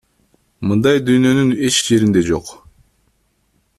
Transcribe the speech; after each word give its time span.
Мындай 0.69 1.03
дүйнөнүн 1.09 1.51
эч 1.67 1.77
жеринде 1.91 2.25
жок. 2.31 2.51